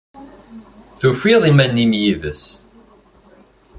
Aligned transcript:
Tufiḍ 0.99 1.41
iman-im 1.51 1.91
yid-s? 2.01 2.45